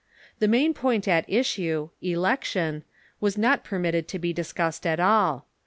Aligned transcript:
The 0.39 0.47
main 0.47 0.73
point 0.73 1.07
at 1.07 1.29
issue— 1.29 1.89
election— 2.01 2.83
was 3.21 3.37
not 3.37 3.63
permitted 3.63 4.07
to 4.07 4.17
be 4.17 4.33
discussed 4.33 4.87
at 4.87 4.99
all. 4.99 5.45